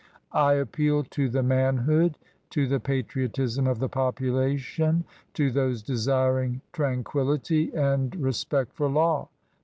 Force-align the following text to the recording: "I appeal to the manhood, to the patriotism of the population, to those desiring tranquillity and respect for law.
"I 0.33 0.53
appeal 0.53 1.03
to 1.03 1.29
the 1.29 1.43
manhood, 1.43 2.17
to 2.49 2.65
the 2.65 2.79
patriotism 2.79 3.67
of 3.67 3.77
the 3.77 3.87
population, 3.87 5.03
to 5.35 5.51
those 5.51 5.83
desiring 5.83 6.61
tranquillity 6.73 7.71
and 7.75 8.15
respect 8.15 8.73
for 8.73 8.87
law. 8.89 9.29